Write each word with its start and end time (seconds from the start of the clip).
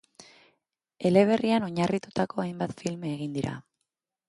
Eleberrian 1.09 1.67
oinarritutako 1.67 2.43
hainbat 2.45 2.75
film 2.83 3.07
egin 3.13 3.39
dira. 3.39 3.55